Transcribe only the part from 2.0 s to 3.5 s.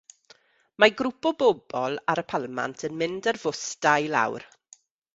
ar y palmant yn mynd ar